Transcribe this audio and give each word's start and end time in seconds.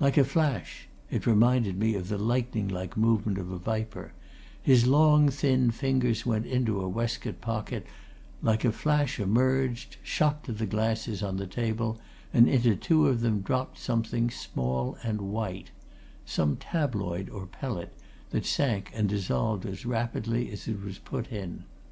Like 0.00 0.16
a 0.16 0.24
flash 0.24 0.88
(it 1.12 1.28
reminded 1.28 1.78
me 1.78 1.94
of 1.94 2.08
the 2.08 2.18
lightning 2.18 2.66
like 2.66 2.96
movement 2.96 3.38
of 3.38 3.52
a 3.52 3.56
viper) 3.56 4.12
his 4.60 4.88
long, 4.88 5.28
thin 5.28 5.70
fingers 5.70 6.26
went 6.26 6.44
into 6.44 6.80
a 6.80 6.88
waistcoat 6.88 7.40
pocket; 7.40 7.86
like 8.42 8.64
a 8.64 8.72
flash 8.72 9.20
emerged, 9.20 9.96
shot 10.02 10.42
to 10.42 10.52
the 10.52 10.66
glasses 10.66 11.22
on 11.22 11.36
the 11.36 11.46
table 11.46 12.00
and 12.32 12.48
into 12.48 12.74
two 12.74 13.06
of 13.06 13.20
them 13.20 13.42
dropped 13.42 13.78
something 13.78 14.28
small 14.28 14.98
and 15.04 15.20
white 15.20 15.70
some 16.24 16.56
tabloid 16.56 17.28
or 17.28 17.46
pellet 17.46 17.92
that 18.30 18.44
sank 18.46 18.90
and 18.92 19.08
dissolved 19.08 19.64
as 19.64 19.86
rapidly 19.86 20.50
as 20.50 20.66
it 20.66 20.80
was 20.82 20.98
put 20.98 21.30
in. 21.30 21.62